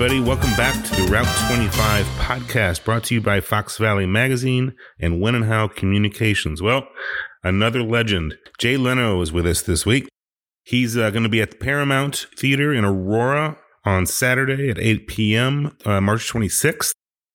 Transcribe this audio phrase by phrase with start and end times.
[0.00, 0.20] everybody.
[0.20, 5.20] Welcome back to the Route 25 podcast brought to you by Fox Valley Magazine and
[5.20, 6.62] When and How Communications.
[6.62, 6.86] Well,
[7.42, 8.36] another legend.
[8.58, 10.08] Jay Leno is with us this week.
[10.62, 15.08] He's uh, going to be at the Paramount Theater in Aurora on Saturday at 8
[15.08, 16.92] p.m., uh, March 26th.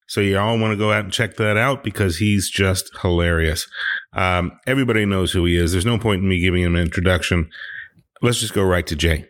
[0.08, 3.68] So you all want to go out and check that out because he's just hilarious.
[4.14, 5.74] Um, everybody knows who he is.
[5.74, 7.50] There's no point in me giving him an introduction.
[8.22, 9.28] Let's just go right to Jay.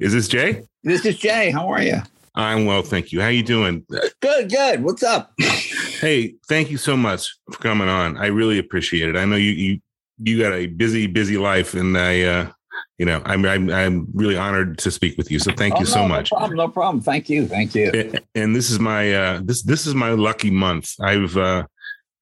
[0.00, 0.62] Is this Jay?
[0.82, 1.50] This is Jay.
[1.50, 2.02] How are you?
[2.34, 3.20] I'm well, thank you.
[3.20, 3.84] How you doing?
[4.20, 4.82] Good, good.
[4.84, 5.32] What's up?
[5.38, 8.16] hey, thank you so much for coming on.
[8.16, 9.16] I really appreciate it.
[9.16, 9.80] I know you you
[10.20, 12.50] you got a busy, busy life, and I, uh,
[12.98, 15.38] you know, I'm I'm I'm really honored to speak with you.
[15.38, 16.30] So thank oh, you so no, much.
[16.30, 16.56] No problem.
[16.56, 17.02] No problem.
[17.02, 17.46] Thank you.
[17.46, 17.90] Thank you.
[17.90, 20.92] And, and this is my uh, this this is my lucky month.
[21.00, 21.66] I've uh,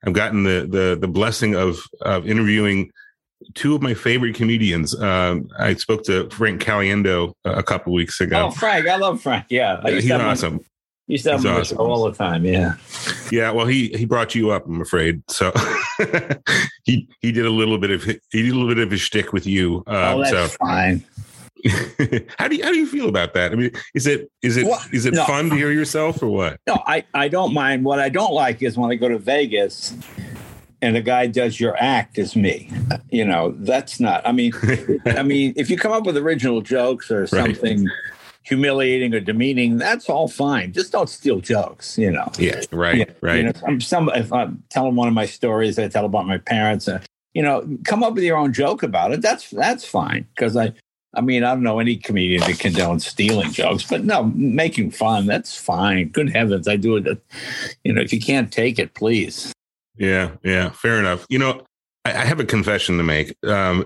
[0.07, 2.91] I've gotten the the the blessing of of interviewing
[3.55, 4.99] two of my favorite comedians.
[5.01, 8.47] Um, I spoke to Frank Caliendo a couple weeks ago.
[8.47, 9.47] Oh, Frank, I love Frank.
[9.51, 10.59] Yeah, he's to have him- awesome.
[10.59, 10.69] to have
[11.09, 11.79] He's him on the awesome.
[11.79, 12.45] all the time.
[12.45, 12.75] Yeah.
[13.31, 14.67] Yeah, well, he he brought you up.
[14.67, 15.23] I'm afraid.
[15.31, 15.53] So
[16.85, 19.33] he he did a little bit of he did a little bit of his shtick
[19.33, 19.85] with you.
[19.87, 21.05] oh, Um, that's so fine.
[22.39, 23.53] how do you how do you feel about that?
[23.53, 25.25] I mean, is it is it is Well, it no.
[25.25, 26.61] fun to hear yourself or what?
[26.67, 27.85] No, I, I don't mind.
[27.85, 29.95] What I don't like is when I go to Vegas
[30.83, 32.71] and the guy does your act as me.
[33.11, 34.27] You know, that's not.
[34.27, 34.53] I mean,
[35.07, 37.89] I mean, if you come up with original jokes or something
[38.43, 40.73] humiliating or demeaning, that's all fine.
[40.73, 41.99] Just don't steal jokes.
[41.99, 42.31] You know.
[42.39, 43.37] Yeah, right, Yeah, right.
[43.39, 46.39] You know, I'm some if I'm telling one of my stories, I tell about my
[46.39, 46.89] parents.
[46.89, 47.01] Uh,
[47.35, 49.23] you know, come up with your own joke about it.
[49.23, 50.73] That's that's fine because I.
[51.15, 55.25] I mean, I don't know any comedian that condones stealing jokes, but no, making fun,
[55.25, 56.09] that's fine.
[56.09, 57.07] Good heavens, I do it.
[57.85, 59.51] You know, if you can't take it, please.
[59.99, 61.27] Yeah, yeah, fair enough.
[61.29, 61.63] You know,
[62.05, 63.37] I, I have a confession to make.
[63.45, 63.85] Um,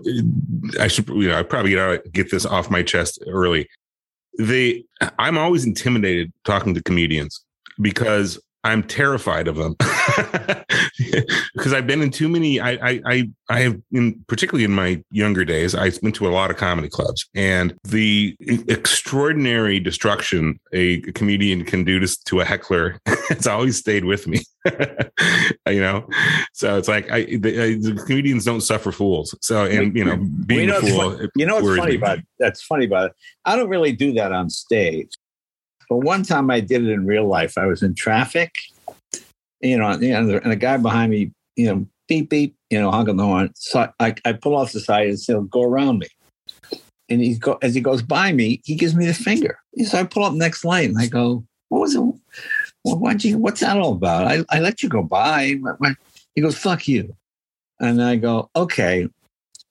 [0.78, 3.68] I should, you know, I probably to get this off my chest early.
[4.38, 4.84] They,
[5.18, 7.44] I'm always intimidated talking to comedians
[7.80, 9.76] because I'm terrified of them.
[11.54, 12.60] because I've been in too many.
[12.60, 16.30] I, I, I, I have, in particularly in my younger days, I've been to a
[16.30, 22.44] lot of comedy clubs, and the extraordinary destruction a comedian can do to, to a
[22.44, 23.00] heckler,
[23.30, 24.42] it's always stayed with me.
[25.66, 26.06] you know,
[26.52, 29.34] so it's like I, the, the comedians don't suffer fools.
[29.40, 30.16] So, and you know,
[30.46, 31.98] being you know a fool, You know what's worries funny me.
[31.98, 33.12] about that's funny about it?
[33.44, 35.16] I don't really do that on stage.
[35.90, 37.58] But one time I did it in real life.
[37.58, 38.54] I was in traffic,
[39.60, 43.24] you know, and the, guy behind me, you know, beep beep, you know, honking the
[43.24, 43.50] horn.
[43.56, 46.06] So I, I pull off the side and said, "Go around me."
[47.08, 49.58] And he go as he goes by me, he gives me the finger.
[49.84, 50.94] So I pull up next lane.
[50.96, 52.00] I go, "What was it?
[52.84, 53.36] Well, why'd you?
[53.36, 54.28] What's that all about?
[54.28, 55.96] I, I let you go by." What- what-"
[56.36, 57.14] He goes, "Fuck you,"
[57.80, 59.08] and I go, "Okay."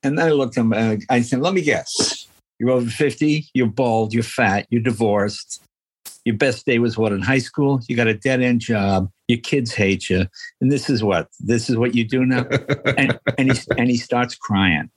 [0.04, 2.28] And then I looked at him and I said, let me guess.
[2.58, 5.62] You're over 50, you're bald, you're fat, you're divorced.
[6.26, 7.82] Your best day was what in high school?
[7.88, 10.26] You got a dead end job, your kids hate you.
[10.62, 11.30] And this is what?
[11.40, 12.46] This is what you do now?
[12.98, 14.90] and, and, he, and he starts crying.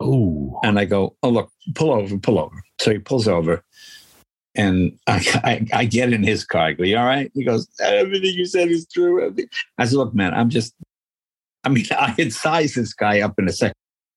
[0.00, 2.62] Oh, And I go, oh, look, pull over, pull over.
[2.80, 3.64] So he pulls over.
[4.54, 6.66] And I, I, I get in his car.
[6.66, 7.30] I go, you all right?
[7.34, 9.24] He goes, everything you said is true.
[9.24, 10.74] Everything." I said, look, man, I'm just,
[11.64, 13.74] I mean, I had sized this guy up in a second.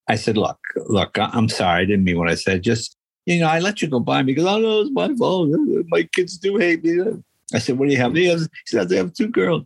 [0.08, 0.58] I said, look,
[0.88, 1.84] look, I'm sorry.
[1.84, 2.64] I didn't mean what I said.
[2.64, 2.96] Just,
[3.30, 5.50] you know, I let you go by me because, oh, no, it's my fault.
[5.88, 7.22] My kids do hate me.
[7.54, 8.16] I said, what do you have?
[8.16, 9.66] He, has, he said, they have two girls.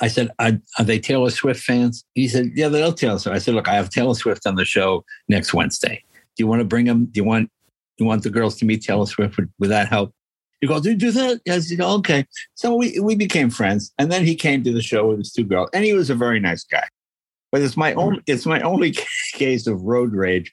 [0.00, 2.04] I said, are, are they Taylor Swift fans?
[2.14, 3.34] He said, yeah, they're Taylor Swift.
[3.34, 6.02] I said, look, I have Taylor Swift on the show next Wednesday.
[6.36, 7.06] Do you want to bring them?
[7.06, 7.50] Do you want
[7.98, 9.36] you want the girls to meet Taylor Swift?
[9.36, 10.12] Would, would that help?
[10.60, 11.40] He goes, do you do that?
[11.48, 12.26] I said, okay.
[12.54, 13.92] So we, we became friends.
[13.98, 15.70] And then he came to the show with his two girls.
[15.72, 16.88] And he was a very nice guy.
[17.52, 18.00] But it's my mm-hmm.
[18.00, 18.96] own it's my only
[19.34, 20.52] case of road rage.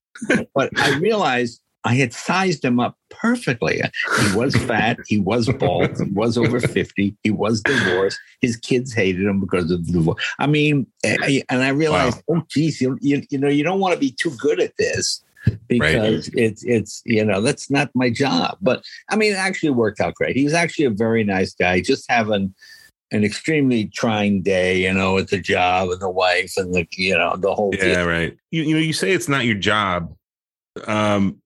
[0.53, 3.81] But I realized I had sized him up perfectly.
[4.19, 8.19] He was fat, he was bald, he was over 50, he was divorced.
[8.39, 10.23] His kids hated him because of the divorce.
[10.37, 13.99] I mean, and I realized, oh geez, you, you, you know, you don't want to
[13.99, 15.23] be too good at this
[15.67, 18.57] because it's it's you know that's not my job.
[18.61, 20.35] But I mean, it actually worked out great.
[20.35, 22.53] He was actually a very nice guy, just having
[23.11, 27.15] an extremely trying day, you know, with the job and the wife and the you
[27.15, 28.37] know the whole yeah, right.
[28.51, 30.15] You, you know, you say it's not your job.
[30.85, 31.41] Um,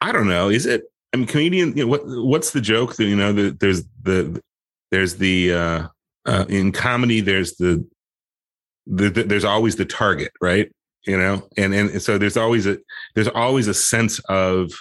[0.00, 0.48] I don't know.
[0.48, 0.84] Is it?
[1.12, 1.76] I mean, comedian.
[1.76, 2.96] You know, what what's the joke?
[2.96, 4.40] That you know, that there's the
[4.90, 5.88] there's the uh,
[6.26, 7.20] uh, in comedy.
[7.20, 7.86] There's the,
[8.86, 10.70] the, the there's always the target, right?
[11.06, 12.78] You know, and and so there's always a
[13.14, 14.72] there's always a sense of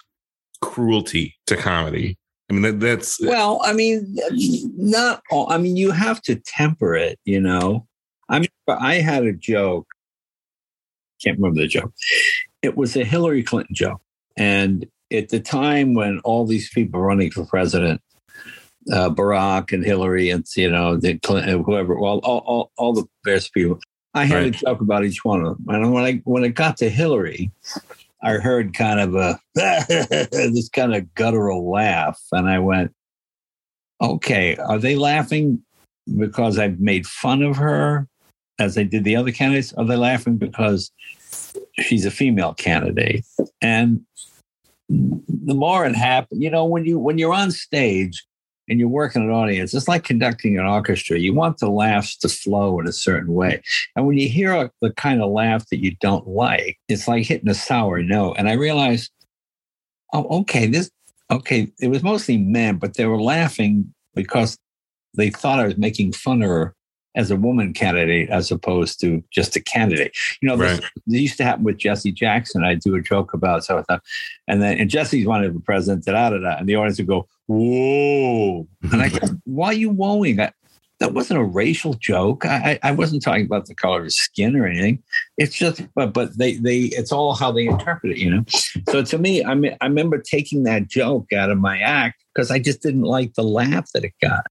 [0.61, 2.17] cruelty to comedy.
[2.49, 4.17] I mean, that, that's Well, I mean,
[4.77, 5.51] not all.
[5.51, 7.87] I mean, you have to temper it, you know.
[8.29, 9.87] I mean, I had a joke.
[11.23, 11.93] Can't remember the joke.
[12.61, 14.01] It was a Hillary Clinton joke,
[14.37, 18.01] and at the time when all these people running for president,
[18.91, 23.05] uh, Barack and Hillary and you know the Clinton, whoever, well, all, all, all the
[23.23, 23.79] various people.
[24.13, 24.47] I had right.
[24.47, 27.51] a joke about each one of them, and when I when it got to Hillary,
[28.23, 32.93] I heard kind of a this kind of guttural laugh, and I went,
[34.01, 35.63] "Okay, are they laughing
[36.17, 38.07] because I've made fun of her,
[38.57, 39.73] as I did the other candidates?
[39.73, 40.91] Are they laughing because
[41.79, 43.25] she's a female candidate?"
[43.61, 44.05] And
[44.89, 48.23] the more it happened, you know, when you when you're on stage,
[48.67, 51.19] and you're working an audience, it's like conducting an orchestra.
[51.19, 53.61] You want the laughs to flow in a certain way.
[53.95, 57.25] And when you hear a, the kind of laugh that you don't like, it's like
[57.25, 58.35] hitting a sour note.
[58.37, 59.11] And I realized,
[60.13, 60.89] oh, okay, this,
[61.29, 64.57] okay, it was mostly men, but they were laughing because
[65.13, 66.75] they thought I was making fun of her
[67.15, 70.15] as a woman candidate as opposed to just a candidate.
[70.41, 70.81] You know, right.
[70.81, 72.63] this, this, used to happen with Jesse Jackson.
[72.63, 74.03] I do a joke about so I thought,
[74.47, 77.07] and then and Jesse's wanted to be president, da da da, and the audience would
[77.07, 80.51] go, "Whoa!" And I go, "Why are you wooing?" I,
[80.99, 82.45] that wasn't a racial joke.
[82.45, 85.03] I, I wasn't talking about the color of his skin or anything.
[85.37, 88.45] It's just, but but they they it's all how they interpret it, you know.
[88.89, 92.49] So to me, I mean, I remember taking that joke out of my act because
[92.49, 94.45] I just didn't like the laugh that it got.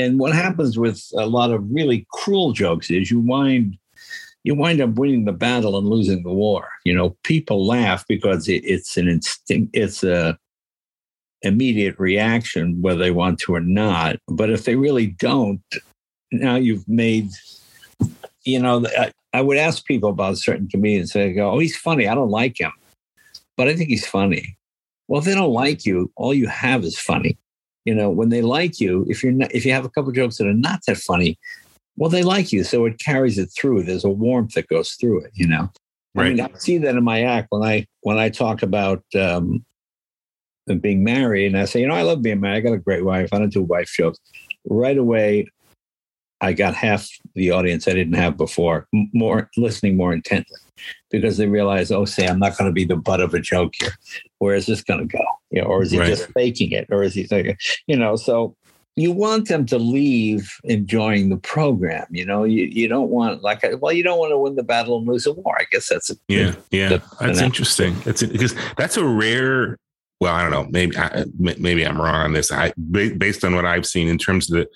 [0.00, 3.76] And what happens with a lot of really cruel jokes is you wind
[4.42, 6.66] you wind up winning the battle and losing the war.
[6.84, 10.38] You know, people laugh because it, it's an instinct, it's a
[11.42, 14.16] immediate reaction, whether they want to or not.
[14.28, 15.62] But if they really don't,
[16.32, 17.30] now you've made,
[18.44, 21.12] you know, I, I would ask people about certain comedians.
[21.12, 22.08] They go, "Oh, he's funny.
[22.08, 22.72] I don't like him,
[23.58, 24.56] but I think he's funny."
[25.06, 27.36] Well, if they don't like you, all you have is funny
[27.84, 30.38] you know when they like you if you're not if you have a couple jokes
[30.38, 31.38] that are not that funny
[31.96, 32.64] well they like you.
[32.64, 33.82] So it carries it through.
[33.82, 35.70] There's a warmth that goes through it you know?
[36.14, 36.26] Right.
[36.26, 39.64] i mean i see that in my act when i when i talk about um
[40.80, 42.58] being married and i say you know i love being married.
[42.58, 43.28] I got a great wife.
[43.32, 44.18] I don't do wife jokes.
[44.68, 45.46] Right away
[46.40, 50.56] i got half the audience i didn't have before more listening more intently
[51.10, 53.74] because they realize, oh, say, I'm not going to be the butt of a joke
[53.78, 53.92] here.
[54.38, 55.24] Where is this going to go?
[55.50, 56.08] You know, or is he right.
[56.08, 56.86] just faking it?
[56.90, 57.56] Or is he thinking,
[57.86, 58.56] you know, so
[58.96, 62.06] you want them to leave enjoying the program.
[62.10, 64.98] You know, you, you don't want like well, you don't want to win the battle
[64.98, 65.56] and lose a war.
[65.58, 66.88] I guess that's a, yeah, yeah.
[66.88, 67.98] The, that's the interesting.
[68.00, 69.78] That's because that's a rare.
[70.20, 70.66] Well, I don't know.
[70.70, 72.52] Maybe I, maybe I'm wrong on this.
[72.52, 74.68] I based on what I've seen in terms of the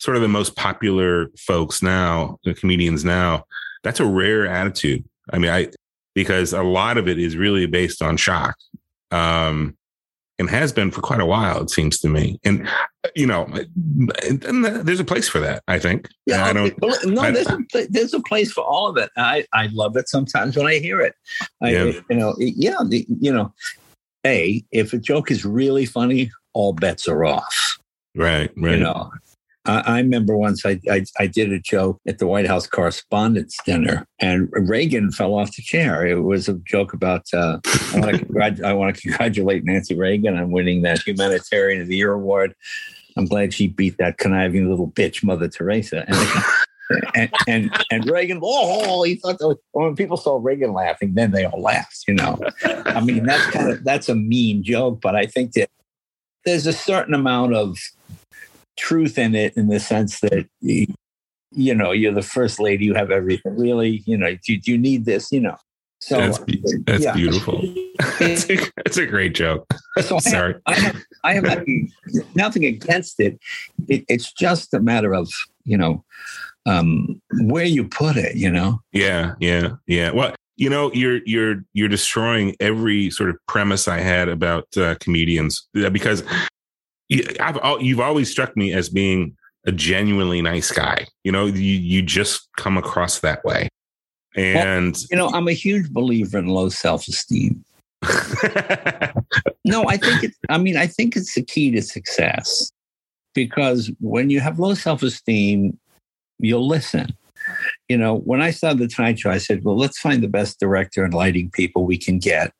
[0.00, 3.44] sort of the most popular folks now, the comedians now.
[3.82, 5.68] That's a rare attitude I mean, I
[6.14, 8.56] because a lot of it is really based on shock.
[9.10, 9.76] Um,
[10.38, 12.40] and has been for quite a while, it seems to me.
[12.44, 12.66] And
[13.14, 15.62] you know, and, there's a place for that.
[15.68, 16.08] I think.
[16.24, 16.74] Yeah, I don't.
[17.04, 17.58] No, I, there's a,
[17.90, 19.10] there's a place for all of it.
[19.18, 21.14] I I love it sometimes when I hear it.
[21.62, 21.92] I, yeah.
[22.08, 23.52] You know, yeah, the, you know,
[24.26, 27.78] a if a joke is really funny, all bets are off.
[28.14, 28.78] Right, right.
[28.78, 29.10] You know,
[29.70, 33.56] I, I remember once I, I, I did a joke at the White House Correspondents'
[33.64, 36.04] Dinner, and Reagan fell off the chair.
[36.04, 37.58] It was a joke about uh,
[37.94, 42.12] I want I want to congratulate Nancy Reagan on winning that Humanitarian of the Year
[42.12, 42.54] award.
[43.16, 46.04] I'm glad she beat that conniving little bitch, Mother Teresa.
[46.08, 51.14] And, and, and, and Reagan, oh, he thought that was, when people saw Reagan laughing,
[51.14, 52.04] then they all laughed.
[52.08, 55.70] You know, I mean, that's kind of that's a mean joke, but I think that
[56.44, 57.78] there's a certain amount of
[58.76, 63.10] truth in it in the sense that you, know you're the first lady you have
[63.10, 63.56] everything.
[63.56, 64.02] Really?
[64.06, 65.30] You know do, do you need this?
[65.32, 65.56] You know.
[66.02, 66.38] So that's,
[66.86, 67.14] that's yeah.
[67.14, 67.62] beautiful.
[68.22, 69.66] It's, a, it's a great joke.
[70.02, 70.54] So sorry.
[70.66, 71.66] i have, I have, I have
[72.34, 73.38] nothing against it.
[73.88, 75.30] it it's just a matter of
[75.64, 76.02] you know
[76.64, 78.80] um where you put it you know?
[78.92, 80.10] Yeah yeah yeah.
[80.12, 84.94] Well you know you're you're you're destroying every sort of premise i had about uh,
[85.00, 86.22] comedians because
[87.40, 89.36] I've you've always struck me as being
[89.66, 91.06] a genuinely nice guy.
[91.24, 93.68] You know, you you just come across that way.
[94.36, 97.64] And well, you know, I'm a huge believer in low self-esteem.
[99.64, 102.70] no, I think it's I mean, I think it's the key to success.
[103.32, 105.78] Because when you have low self-esteem,
[106.38, 107.14] you'll listen.
[107.88, 110.58] You know, when I started the Tonight Show, I said, well, let's find the best
[110.58, 112.52] director and lighting people we can get.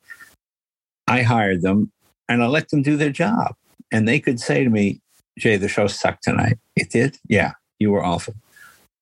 [1.09, 1.91] I hired them
[2.29, 3.57] and I let them do their job
[3.93, 5.01] and they could say to me,
[5.39, 6.59] Jay, the show sucked tonight.
[6.77, 7.19] It did?
[7.29, 8.35] Yeah, you were awful.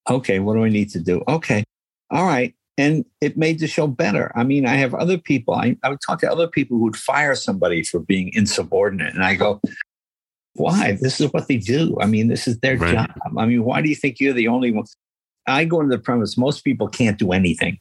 [0.09, 1.23] Okay, what do I need to do?
[1.29, 1.65] Okay,
[2.11, 2.55] all right.
[2.77, 4.31] And it made the show better.
[4.37, 6.97] I mean, I have other people, I, I would talk to other people who would
[6.97, 9.15] fire somebody for being insubordinate.
[9.15, 9.61] And I go,
[10.55, 10.97] why?
[11.01, 11.97] This is what they do.
[12.01, 12.95] I mean, this is their right.
[12.95, 13.11] job.
[13.37, 14.85] I mean, why do you think you're the only one?
[15.47, 17.81] I go into the premise most people can't do anything.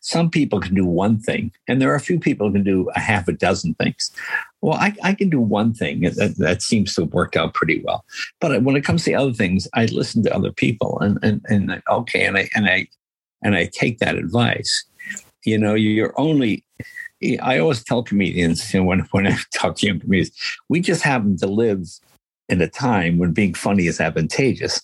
[0.00, 2.90] Some people can do one thing, and there are a few people who can do
[2.94, 4.10] a half a dozen things.
[4.60, 7.82] Well, I, I can do one thing that, that seems to have worked out pretty
[7.84, 8.04] well.
[8.40, 11.82] But when it comes to other things, I listen to other people, and and and
[11.90, 12.86] okay, and I and I
[13.42, 14.84] and I take that advice.
[15.44, 16.64] You know, you're only.
[17.40, 20.30] I always tell comedians, you know, when when I talk to young comedians,
[20.68, 21.86] we just happen to live
[22.48, 24.80] in a time when being funny is advantageous.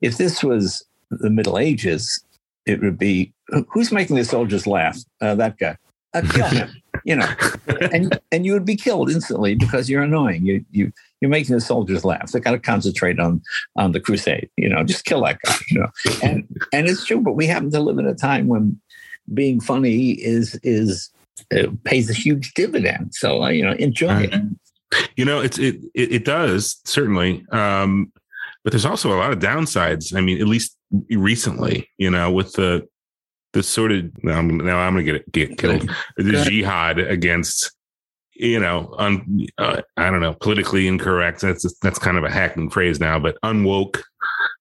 [0.00, 2.22] If this was the Middle Ages,
[2.70, 3.32] it would be
[3.68, 4.98] who's making the soldiers laugh?
[5.20, 5.76] Uh, that guy.
[6.12, 6.68] Uh, kill him.
[7.04, 7.28] you know,
[7.92, 10.44] and and you would be killed instantly because you're annoying.
[10.44, 12.32] You you you're making the soldiers laugh.
[12.32, 13.42] They got to concentrate on
[13.76, 14.50] on the crusade.
[14.56, 15.54] You know, just kill that guy.
[15.70, 15.88] You know,
[16.22, 17.20] and and it's true.
[17.20, 18.80] But we happen to live in a time when
[19.32, 21.10] being funny is is
[21.54, 23.14] uh, pays a huge dividend.
[23.14, 24.34] So uh, you know, enjoy it.
[25.16, 27.44] You know, it's it it, it does certainly.
[27.52, 28.12] Um,
[28.64, 30.14] but there's also a lot of downsides.
[30.14, 30.76] I mean, at least
[31.10, 32.86] recently, you know, with the
[33.52, 35.90] the sort of now I'm, now I'm gonna get get killed.
[36.16, 37.72] The jihad against
[38.40, 41.42] you know, un, uh, I don't know, politically incorrect.
[41.42, 44.00] That's that's kind of a hacking phrase now, but unwoke,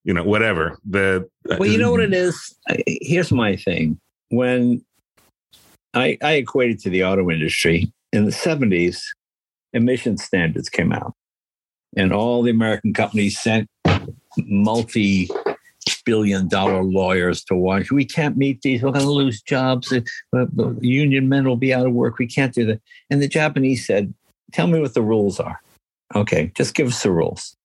[0.04, 0.78] you know, whatever.
[0.88, 2.56] The uh, well, you know what it is.
[2.86, 3.98] Here's my thing.
[4.30, 4.84] When
[5.94, 9.02] I I equated to the auto industry in the '70s,
[9.72, 11.14] emission standards came out,
[11.96, 13.70] and all the American companies sent
[14.38, 15.30] multi
[16.06, 17.92] billion dollar lawyers to watch.
[17.92, 18.82] We can't meet these.
[18.82, 19.90] We're going to lose jobs.
[19.90, 22.18] The union men will be out of work.
[22.18, 22.82] We can't do that.
[23.10, 24.14] And the Japanese said,
[24.52, 25.62] Tell me what the rules are.
[26.16, 27.56] Okay, just give us the rules.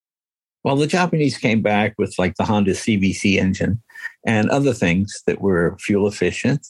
[0.63, 3.83] Well, the Japanese came back with like the Honda CVCC engine
[4.27, 6.67] and other things that were fuel efficient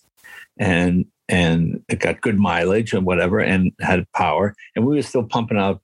[0.58, 4.54] and and it got good mileage and whatever and had power.
[4.76, 5.80] And we were still pumping out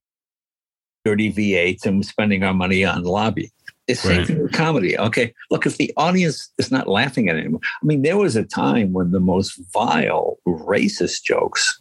[1.05, 3.51] dirty V8s and spending our money on lobby.
[3.91, 4.27] It's same right.
[4.27, 4.99] thing with comedy.
[4.99, 8.37] Okay, look, if the audience is not laughing at it anymore, I mean, there was
[8.37, 11.81] a time when the most vile, racist jokes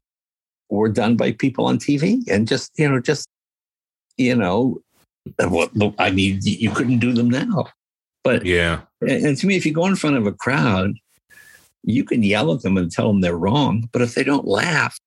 [0.69, 3.27] were done by people on TV, and just you know, just
[4.17, 4.81] you know,
[5.39, 7.67] uh, what I mean, you couldn't do them now.
[8.23, 10.95] But yeah, and to me, if you go in front of a crowd,
[11.83, 13.89] you can yell at them and tell them they're wrong.
[13.91, 14.97] But if they don't laugh,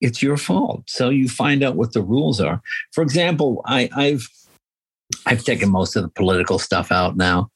[0.00, 0.84] it's your fault.
[0.88, 2.60] So you find out what the rules are.
[2.92, 4.28] For example, I, I've
[5.26, 7.48] I've taken most of the political stuff out now.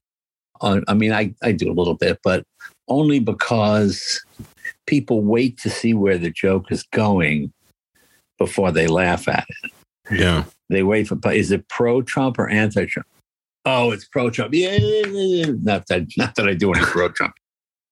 [0.61, 2.45] I mean, I, I do a little bit, but
[2.89, 4.25] only because
[4.87, 7.53] people wait to see where the joke is going
[8.39, 9.73] before they laugh at it.
[10.11, 10.45] Yeah.
[10.69, 13.07] They wait for, is it pro Trump or anti Trump?
[13.65, 14.55] Oh, it's pro Trump.
[14.55, 17.35] Yeah, Not that, not that I do any pro Trump,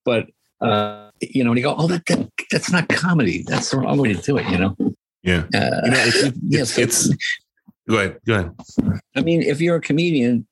[0.04, 0.28] but,
[0.60, 3.44] uh, you know, and you go, oh, that, that, that's not comedy.
[3.46, 4.76] That's the wrong way to do it, you know?
[5.22, 5.44] Yeah.
[5.54, 7.10] Uh, you know, it's, it's, yes, it's,
[7.88, 8.20] Go ahead.
[8.26, 9.00] Go ahead.
[9.16, 10.46] I mean, if you're a comedian,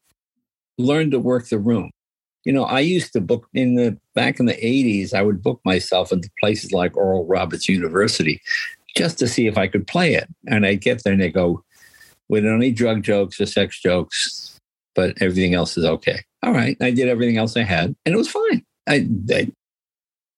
[0.79, 1.91] learn to work the room.
[2.45, 5.61] You know, I used to book in the back in the 80s, I would book
[5.65, 8.41] myself into places like Oral Roberts University
[8.97, 10.29] just to see if I could play it.
[10.49, 11.63] And I get there and they go,
[12.29, 14.59] we don't need drug jokes or sex jokes,
[14.95, 16.21] but everything else is okay.
[16.43, 16.77] All right.
[16.81, 18.65] I did everything else I had and it was fine.
[18.89, 19.51] I, they,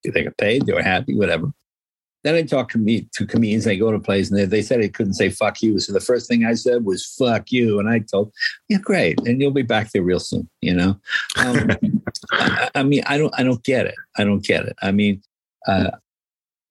[0.05, 1.53] they got paid, they were happy, whatever.
[2.25, 3.67] Then I talk to, to comedians.
[3.67, 6.01] I go to plays, and they, they said I couldn't say "fuck you." So the
[6.01, 8.33] first thing I said was "fuck you," and I told,
[8.69, 10.49] "Yeah, great," and you'll be back there real soon.
[10.63, 11.01] You know,
[11.37, 11.69] um,
[12.33, 13.95] I, I, mean, I don't, I don't get it.
[14.17, 14.75] I don't get it.
[14.83, 15.23] I mean,
[15.69, 15.91] uh,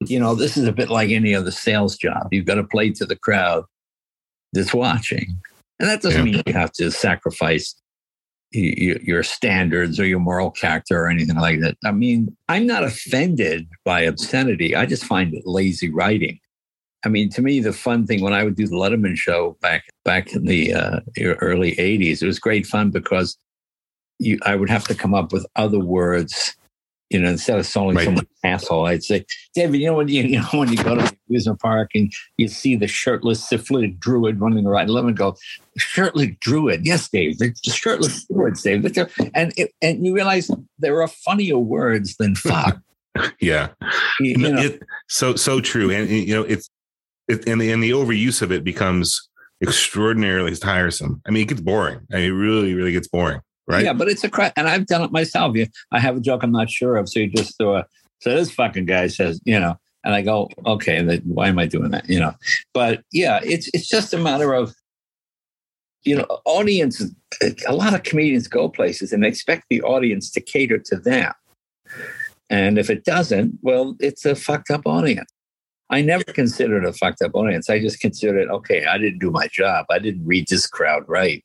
[0.02, 2.30] you know, this is a bit like any other sales job.
[2.32, 3.66] You've got to play to the crowd
[4.54, 5.40] that's watching,
[5.80, 6.34] and that doesn't yeah.
[6.34, 7.76] mean you have to sacrifice
[8.54, 11.78] your standards or your moral character or anything like that.
[11.84, 14.76] I mean, I'm not offended by obscenity.
[14.76, 16.40] I just find it lazy writing.
[17.06, 19.86] I mean, to me, the fun thing when I would do the Letterman show back
[20.06, 21.00] back in the uh,
[21.42, 23.38] early '80s, it was great fun because
[24.20, 26.56] you, I would have to come up with other words
[27.14, 28.06] you know, instead of calling right.
[28.06, 31.04] someone asshole, I'd say, David, you know when you, you know when you go to
[31.04, 35.36] the amusement park and you see the shirtless syphilitic druid running around, let me go,
[35.78, 38.86] shirtless druid, yes, Dave, the shirtless druid, Dave,
[39.34, 42.80] and it, and you realize there are funnier words than fuck.
[43.40, 43.70] yeah,
[44.20, 44.62] you, you know.
[44.62, 46.70] it, so so true, and you know it's
[47.28, 49.30] it, and the and the overuse of it becomes
[49.62, 51.22] extraordinarily tiresome.
[51.28, 52.00] I mean, it gets boring.
[52.12, 53.84] I mean, it really really gets boring right?
[53.84, 55.56] Yeah, but it's a crap, and I've done it myself.
[55.92, 57.86] I have a joke I'm not sure of, so you just throw a.
[58.22, 61.66] So this fucking guy says, you know, and I go, okay, then why am I
[61.66, 62.10] doing that?
[62.10, 62.34] You know,
[62.74, 64.74] but yeah, it's it's just a matter of,
[66.04, 67.04] you know, audience.
[67.68, 71.34] A lot of comedians go places and expect the audience to cater to them,
[72.50, 75.30] and if it doesn't, well, it's a fucked up audience.
[75.90, 77.70] I never considered a fucked up audience.
[77.70, 79.86] I just considered, okay, I didn't do my job.
[79.92, 81.44] I didn't read this crowd right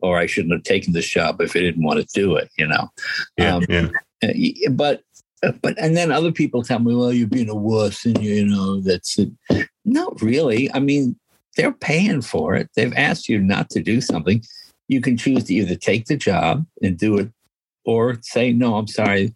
[0.00, 2.66] or I shouldn't have taken this job if I didn't want to do it, you
[2.66, 2.90] know.
[3.36, 3.88] Yeah, um, yeah.
[4.22, 5.02] Uh, but
[5.60, 8.80] but and then other people tell me, well, you're being a wuss, and you know
[8.80, 9.30] that's it.
[9.84, 10.72] Not really.
[10.72, 11.16] I mean,
[11.56, 12.68] they're paying for it.
[12.74, 14.42] They've asked you not to do something.
[14.88, 17.30] You can choose to either take the job and do it,
[17.84, 19.34] or say, no, I'm sorry,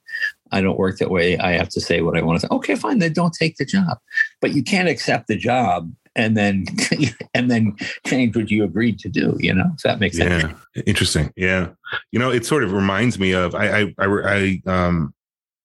[0.51, 1.39] I don't work that way.
[1.39, 2.55] I have to say what I want to say.
[2.55, 2.99] Okay, fine.
[2.99, 3.99] Then don't take the job.
[4.41, 6.65] But you can't accept the job and then
[7.35, 7.77] and then
[8.07, 9.37] change what you agreed to do.
[9.39, 10.53] You know, if that makes sense.
[10.75, 11.33] Yeah, interesting.
[11.37, 11.71] Yeah,
[12.11, 15.15] you know, it sort of reminds me of I I I, I um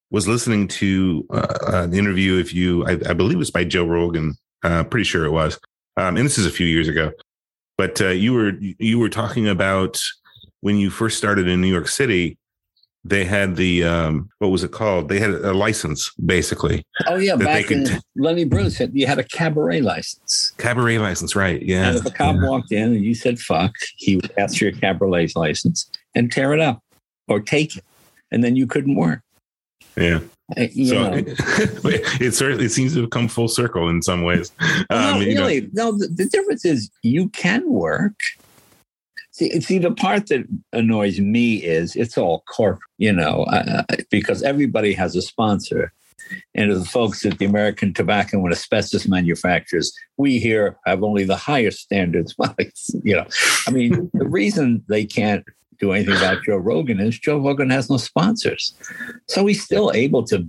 [0.09, 2.37] was listening to uh, an interview.
[2.37, 4.35] If you, I, I believe was by Joe Rogan.
[4.63, 5.59] Uh, pretty sure it was.
[5.97, 7.11] Um, and this is a few years ago.
[7.77, 10.01] But uh, you were you were talking about
[10.61, 12.37] when you first started in New York City
[13.03, 15.09] they had the um, what was it called?
[15.09, 16.83] They had a license basically.
[17.07, 20.51] Oh yeah, back in t- Lenny Bruce had you had a cabaret license.
[20.57, 21.61] Cabaret license, right?
[21.61, 21.89] Yeah.
[21.89, 22.49] And if a cop yeah.
[22.49, 26.53] walked in and you said "fuck," he would ask for your cabaret license and tear
[26.53, 26.83] it up
[27.27, 27.83] or take it,
[28.31, 29.21] and then you couldn't work.
[29.95, 30.19] Yeah.
[30.55, 31.25] Uh, so it,
[32.21, 34.51] it certainly seems to have come full circle in some ways.
[34.61, 35.69] Um, not you know, really.
[35.73, 38.15] no, the, the difference is you can work.
[39.37, 44.41] See, see, the part that annoys me is it's all corporate, you know, uh, because
[44.41, 45.93] everybody has a sponsor.
[46.55, 51.35] And the folks at the American Tobacco and Asbestos Manufacturers, we here have only the
[51.35, 52.35] highest standards.
[53.03, 53.27] You know,
[53.67, 55.45] I mean, the reason they can't
[55.79, 58.73] do anything about Joe Rogan is Joe Rogan has no sponsors.
[59.27, 60.47] So he's still able to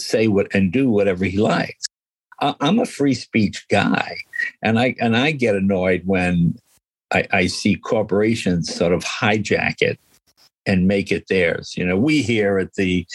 [0.00, 1.86] say what and do whatever he likes.
[2.40, 4.16] I- I'm a free speech guy,
[4.62, 6.58] and I and I get annoyed when
[7.12, 9.98] I, I see corporations sort of hijack it
[10.66, 11.74] and make it theirs.
[11.76, 13.06] You know, we here at the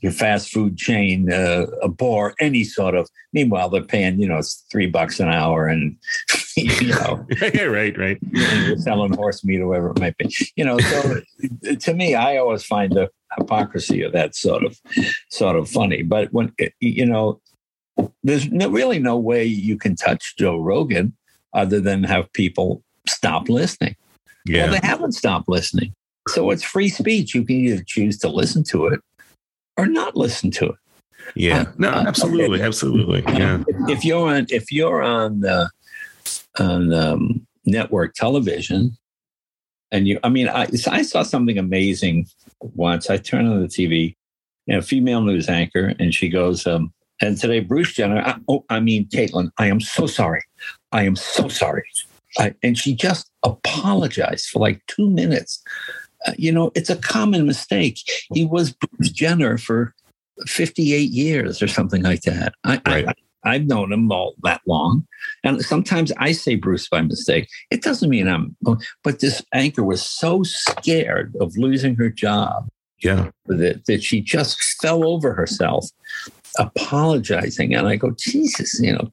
[0.00, 3.08] your fast food chain, uh, a bar, any sort of.
[3.32, 5.96] Meanwhile, they're paying you know it's three bucks an hour, and
[6.56, 8.18] you know yeah, right, right.
[8.22, 10.34] and you're selling horse meat or whatever it might be.
[10.56, 11.20] You know, so
[11.74, 14.78] to me, I always find the hypocrisy of that sort of
[15.30, 16.02] sort of funny.
[16.02, 17.40] But when you know,
[18.22, 21.16] there's no, really no way you can touch Joe Rogan
[21.52, 23.96] other than have people stop listening.
[24.46, 25.92] Yeah, Well, they haven't stopped listening.
[26.28, 27.34] So it's free speech.
[27.34, 29.00] You can either choose to listen to it
[29.76, 30.74] or not listen to it.
[31.34, 31.66] yeah.
[31.78, 33.22] No, Uh, absolutely, absolutely.
[33.26, 35.68] Yeah, If you're on, if you're on uh,
[36.58, 38.96] on um, network television,
[39.90, 42.26] and you, I mean, I, I saw something amazing
[42.60, 43.10] once.
[43.10, 44.14] I turned on the TV,
[44.68, 48.20] and a female news anchor, and she goes, um, "And today, Bruce Jenner.
[48.24, 49.50] I, oh, I mean, Caitlyn.
[49.58, 50.42] I am so sorry.
[50.92, 51.84] I am so sorry."
[52.38, 55.62] I, and she just apologized for like two minutes.
[56.26, 58.00] Uh, you know, it's a common mistake.
[58.32, 59.94] He was Bruce Jenner for
[60.46, 62.54] 58 years or something like that.
[62.64, 63.08] I, Right.
[63.08, 63.14] I,
[63.44, 65.06] I've known him all that long.
[65.42, 67.48] And sometimes I say Bruce by mistake.
[67.70, 68.56] It doesn't mean I'm,
[69.02, 72.68] but this anchor was so scared of losing her job
[73.02, 75.86] yeah, that, that she just fell over herself
[76.58, 77.74] apologizing.
[77.74, 79.10] And I go, Jesus, you know,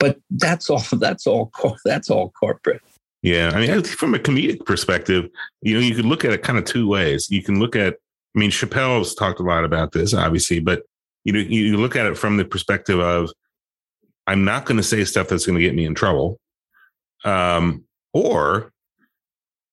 [0.00, 1.52] but that's all, that's all,
[1.84, 2.82] that's all corporate.
[3.22, 3.52] yeah.
[3.54, 5.28] I mean, from a comedic perspective,
[5.62, 7.28] you know, you could look at it kind of two ways.
[7.30, 7.94] You can look at,
[8.34, 10.82] I mean, Chappelle's talked a lot about this, obviously, but
[11.24, 13.30] you know, you look at it from the perspective of,
[14.26, 16.38] I'm not going to say stuff that's going to get me in trouble,
[17.24, 17.84] um,
[18.14, 18.72] or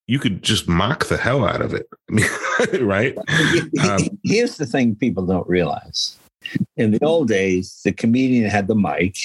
[0.08, 2.13] you could just mock the hell out of it, I
[2.72, 3.16] mean, right?
[3.84, 6.18] Um, Here's the thing people don't realize.
[6.76, 9.18] In the old days, the comedian had the mic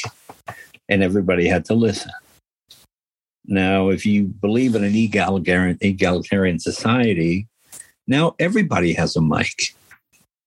[0.93, 2.13] and everybody had to listen.
[3.47, 7.49] Now, if you believe in an egalitarian, egalitarian society,
[8.07, 9.75] now everybody has a mic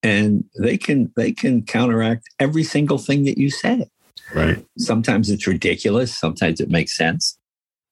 [0.02, 3.86] and they can they can counteract every single thing that you say.
[4.34, 4.64] Right.
[4.78, 7.36] Sometimes it's ridiculous, sometimes it makes sense.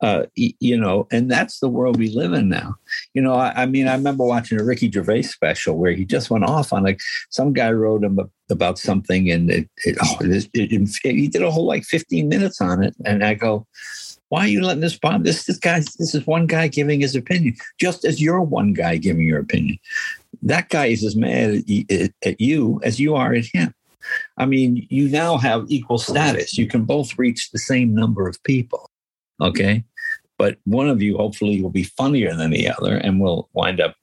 [0.00, 2.74] Uh, you know, and that's the world we live in now.
[3.14, 6.30] You know, I, I mean, I remember watching a Ricky Gervais special where he just
[6.30, 8.18] went off on like some guy wrote him
[8.50, 12.60] about something, and it, it, oh, it, it- he did a whole like 15 minutes
[12.60, 13.66] on it, and I go,
[14.28, 15.22] why are you letting this bomb?
[15.22, 18.96] This this guy, this is one guy giving his opinion, just as you're one guy
[18.96, 19.78] giving your opinion.
[20.42, 23.72] That guy is as mad at, at you as you are at him.
[24.36, 26.58] I mean, you now have equal status.
[26.58, 28.90] You can both reach the same number of people.
[29.40, 29.84] Okay.
[30.38, 33.94] But one of you hopefully will be funnier than the other and will wind up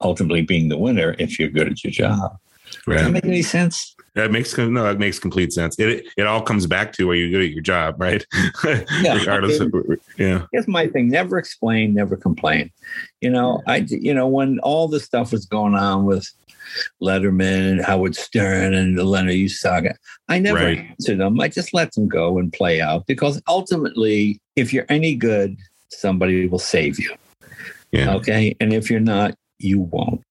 [0.00, 2.38] ultimately being the winner if you're good at your job.
[2.66, 3.12] Does that Right.
[3.12, 3.94] make any sense?
[4.14, 5.78] That makes no, that makes complete sense.
[5.78, 8.24] It it all comes back to where you're good at your job, right?
[8.64, 9.72] Regardless of
[10.18, 10.46] yeah.
[10.52, 12.70] Here's my thing: never explain, never complain.
[13.20, 16.26] You know, I you know when all this stuff was going on with
[17.02, 19.94] Letterman, Howard Stern, and the Leonard Hughes saga,
[20.28, 20.78] I never Right.
[20.90, 21.40] answered them.
[21.40, 25.56] I just let them go and play out because ultimately, if you're any good,
[25.88, 27.14] somebody will save you.
[27.92, 28.14] Yeah.
[28.16, 30.22] Okay, and if you're not, you won't.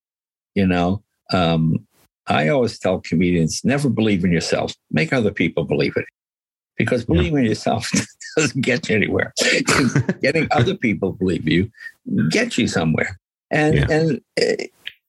[0.54, 1.02] You know.
[1.34, 1.86] Um,
[2.28, 6.06] I always tell comedians never believe in yourself, make other people believe it.
[6.78, 7.89] Because believing in yourself
[8.38, 9.34] doesn't get you anywhere.
[10.21, 11.71] Getting other people believe you
[12.30, 13.17] gets you somewhere.
[13.52, 13.86] And yeah.
[13.89, 14.21] and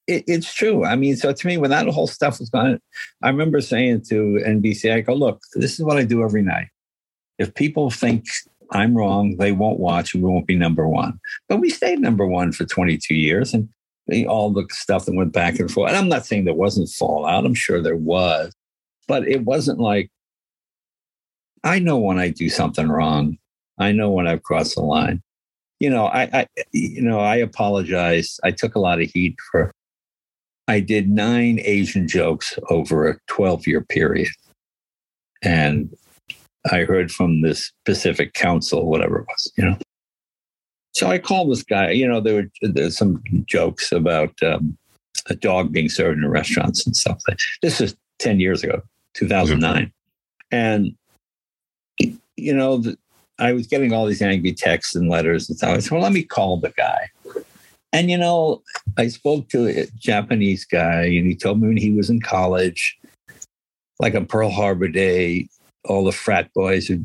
[0.06, 0.84] it, it, it's true.
[0.84, 2.80] I mean, so to me, when that whole stuff was going,
[3.22, 6.68] I remember saying to NBC, I go, look, this is what I do every night.
[7.38, 8.24] If people think
[8.72, 11.20] I'm wrong, they won't watch, we won't be number one.
[11.48, 13.54] But we stayed number one for 22 years.
[13.54, 13.68] And
[14.28, 15.88] all the stuff that went back and forth.
[15.88, 17.44] And I'm not saying there wasn't fallout.
[17.44, 18.52] I'm sure there was,
[19.08, 20.10] but it wasn't like
[21.64, 23.38] I know when I do something wrong.
[23.78, 25.22] I know when I've crossed the line.
[25.80, 28.38] You know, I, I you know, I apologize.
[28.44, 29.72] I took a lot of heat for
[30.68, 34.28] I did nine Asian jokes over a 12 year period.
[35.42, 35.94] And
[36.70, 39.78] I heard from this Pacific Council, whatever it was, you know.
[40.92, 41.90] So I called this guy.
[41.90, 44.76] You know, there were there's some jokes about um,
[45.26, 47.22] a dog being served in restaurants and stuff.
[47.60, 50.56] This was ten years ago, 2009, mm-hmm.
[50.56, 50.96] and
[52.36, 52.96] you know, the,
[53.38, 55.76] I was getting all these angry texts and letters and stuff.
[55.76, 57.10] I said, "Well, let me call the guy."
[57.92, 58.62] And you know,
[58.96, 62.98] I spoke to a Japanese guy, and he told me when he was in college,
[64.00, 65.48] like on Pearl Harbor Day,
[65.84, 67.04] all the frat boys would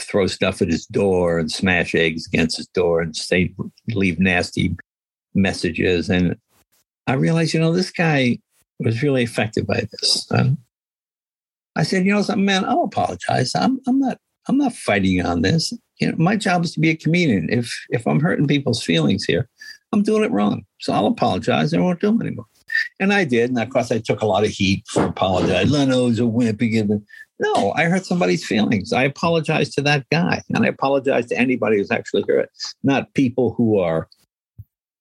[0.00, 3.54] throw stuff at his door and smash eggs against his door and say
[3.88, 4.74] leave nasty
[5.34, 6.08] messages.
[6.08, 6.36] And
[7.06, 8.38] I realized, you know, this guy
[8.78, 10.26] was really affected by this.
[10.30, 10.58] Um,
[11.76, 13.52] I said, you know something, man, I'll apologize.
[13.54, 14.18] I'm I'm not
[14.48, 15.72] I'm not fighting on this.
[15.98, 17.48] You know, my job is to be a comedian.
[17.50, 19.48] If if I'm hurting people's feelings here,
[19.92, 20.64] I'm doing it wrong.
[20.80, 22.46] So I'll apologize and I won't do it anymore.
[22.98, 23.50] And I did.
[23.50, 25.70] And of course I took a lot of heat for apologizing.
[25.70, 26.62] Leno's a wimp.
[27.38, 28.92] No, I hurt somebody's feelings.
[28.92, 30.42] I apologize to that guy.
[30.48, 32.48] And I apologize to anybody who's actually hurt,
[32.82, 34.08] not people who are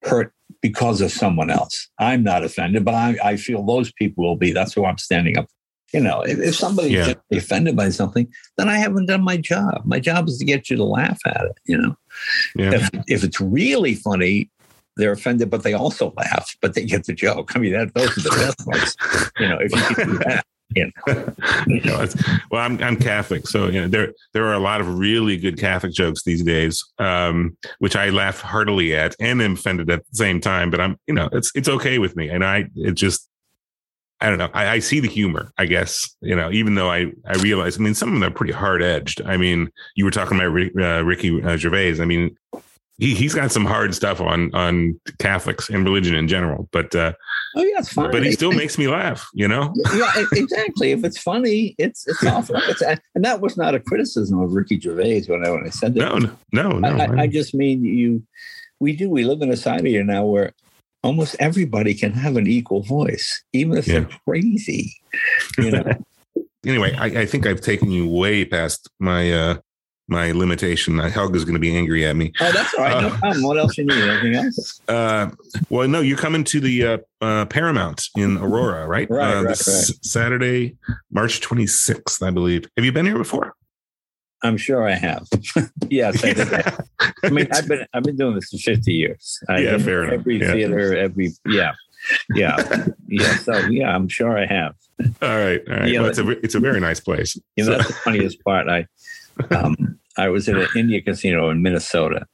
[0.04, 1.90] hurt because of someone else.
[2.00, 4.52] I'm not offended, but I, I feel those people will be.
[4.52, 5.48] That's who I'm standing up.
[5.94, 7.14] You know, if, if somebody's yeah.
[7.32, 9.82] offended by something, then I haven't done my job.
[9.84, 11.60] My job is to get you to laugh at it.
[11.66, 11.96] You know,
[12.56, 12.76] yeah.
[12.76, 14.50] if, if it's really funny,
[14.98, 17.56] they're offended, but they also laugh, but they get the joke.
[17.56, 19.32] I mean, that, those are the best ones.
[19.40, 20.46] You know, if you can do that.
[20.74, 21.34] You know.
[21.68, 22.08] you know
[22.50, 25.60] well, I'm I'm Catholic, so you know there there are a lot of really good
[25.60, 30.16] Catholic jokes these days, um, which I laugh heartily at and am offended at the
[30.16, 30.72] same time.
[30.72, 33.28] But I'm you know it's it's okay with me, and I it just
[34.22, 34.50] I don't know.
[34.54, 37.82] I, I, see the humor, I guess, you know, even though I, I realize, I
[37.82, 39.20] mean, some of them are pretty hard edged.
[39.26, 42.00] I mean, you were talking about uh, Ricky uh, Gervais.
[42.00, 42.38] I mean,
[43.02, 47.14] he he's got some hard stuff on on Catholics and religion in general, but uh,
[47.56, 48.12] oh yeah, it's fine.
[48.12, 49.74] But he still makes me laugh, you know.
[49.96, 50.92] yeah, exactly.
[50.92, 52.58] If it's funny, it's it's awful.
[52.58, 55.96] It's, and that was not a criticism of Ricky Gervais when I when I said
[55.96, 56.00] that.
[56.00, 56.18] No,
[56.54, 56.88] no, no.
[56.88, 58.24] I, I, I just mean you.
[58.80, 59.10] We do.
[59.10, 60.54] We live in a society now where
[61.04, 64.02] almost everybody can have an equal voice, even if yeah.
[64.02, 64.94] they're crazy.
[65.58, 65.84] You know.
[66.68, 69.58] anyway, I, I, think I've taken you way past my uh,
[70.12, 70.98] my limitation.
[70.98, 72.34] Helga's going to be angry at me.
[72.40, 72.94] Oh, that's all right.
[72.94, 73.44] Uh, no problem.
[73.44, 74.04] What else you need?
[74.04, 74.82] Anything else?
[74.92, 75.30] Uh,
[75.70, 79.10] well, no, you're coming to the uh, uh, Paramount in Aurora, right?
[79.10, 79.58] Right, uh, right, right.
[79.58, 80.76] Saturday,
[81.12, 82.66] March 26th, I believe.
[82.76, 83.56] Have you been here before?
[84.44, 85.28] I'm sure I have.
[85.90, 86.84] yes, I,
[87.24, 89.40] I, mean, I've been I've been doing this for 50 years.
[89.48, 90.14] I yeah, fair enough.
[90.14, 90.52] Every yeah.
[90.52, 91.74] theater, every yeah,
[92.34, 93.36] yeah, yeah.
[93.36, 94.76] So yeah, I'm sure I have.
[95.00, 95.88] All right, all right.
[95.88, 97.38] Yeah, well, it's a it's a very nice place.
[97.56, 97.78] You know, so.
[97.78, 98.68] that's the funniest part.
[98.68, 98.88] I
[99.52, 102.26] um, I was at an India casino in Minnesota.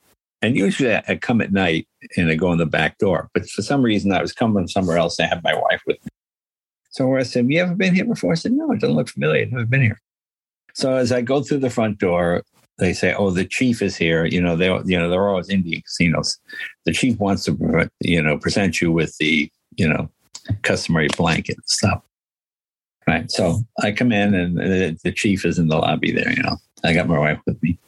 [0.41, 3.29] And usually I come at night and I go in the back door.
[3.33, 5.19] But for some reason, I was coming somewhere else.
[5.19, 6.09] I had my wife with me.
[6.91, 8.33] So I said, You ever been here before?
[8.33, 9.43] I said, No, it doesn't look familiar.
[9.43, 9.99] I've never been here.
[10.73, 12.43] So as I go through the front door,
[12.77, 15.81] they say, "Oh, the chief is here." You know, they you know they're always Indian
[15.81, 16.37] casinos.
[16.85, 20.09] The chief wants to you know present you with the you know
[20.61, 22.03] customary blanket and stuff.
[23.07, 23.31] Right.
[23.31, 26.29] So I come in and the, the chief is in the lobby there.
[26.29, 27.79] You know, I got my wife with me.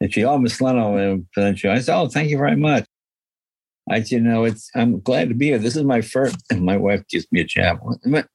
[0.00, 2.84] And she, oh, Miss Leno, And she, I said, oh, thank you very much.
[3.88, 5.58] I said, you know, it's, I'm glad to be here.
[5.58, 6.36] This is my first.
[6.50, 7.78] And my wife gives me a jab.
[7.80, 8.28] What?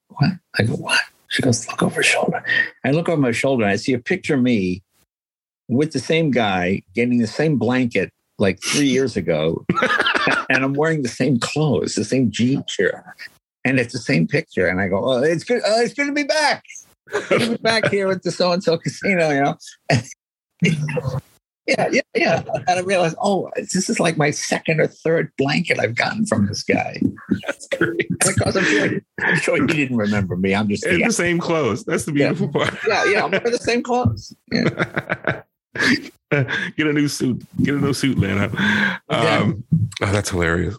[0.57, 0.99] I go, what?
[1.27, 2.43] She goes, look over her shoulder.
[2.83, 4.83] I look over my shoulder and I see a picture of me
[5.67, 8.09] with the same guy getting the same blanket
[8.39, 9.63] like three years ago.
[10.49, 13.03] and I'm wearing the same clothes, the same jean shirt.
[13.65, 14.67] And it's the same picture.
[14.67, 15.61] And I go, oh, it's good.
[15.65, 16.63] Oh, it's good to be back
[17.61, 19.57] back here at the so and so casino, you know.
[21.67, 22.43] yeah, yeah, yeah.
[22.67, 26.47] And I realized, oh, this is like my second or third blanket I've gotten from
[26.47, 26.99] this guy.
[27.45, 28.09] That's great.
[28.09, 30.55] Because I'm sure, I'm sure he didn't remember me.
[30.55, 31.83] I'm just in the same clothes.
[31.85, 32.69] That's the beautiful yeah.
[32.69, 32.79] part.
[32.87, 33.23] yeah, yeah.
[33.23, 34.35] I'm wearing the same clothes.
[34.51, 35.41] Yeah.
[36.31, 37.45] Get a new suit.
[37.61, 38.45] Get a new suit, Lana.
[39.09, 39.63] Um,
[40.01, 40.77] oh, that's hilarious.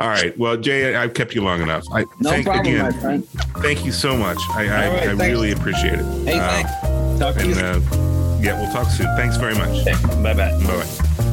[0.00, 0.36] All right.
[0.38, 1.84] Well, Jay, I've kept you long enough.
[1.92, 3.28] I No thank, problem, again, my friend.
[3.58, 4.38] Thank you so much.
[4.52, 6.04] I, I, right, I really appreciate it.
[6.24, 7.20] Hey, Uh, thanks.
[7.20, 9.14] Talk to you and uh, yeah, we'll talk soon.
[9.16, 9.84] Thanks very much.
[10.22, 10.52] Bye bye.
[10.64, 10.84] Bye
[11.18, 11.26] bye.